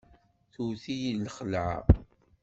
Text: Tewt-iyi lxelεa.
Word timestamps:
Tewt-iyi 0.53 1.11
lxelεa. 1.25 1.77